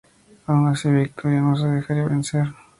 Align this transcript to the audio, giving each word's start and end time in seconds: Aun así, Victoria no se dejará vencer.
Aun 0.47 0.67
así, 0.67 0.89
Victoria 0.89 1.41
no 1.41 1.55
se 1.55 1.67
dejará 1.67 2.05
vencer. 2.07 2.47